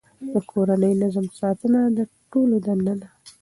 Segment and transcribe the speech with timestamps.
[0.33, 1.99] د کورني نظم ساتنه د
[2.31, 3.09] ټولو دنده ده.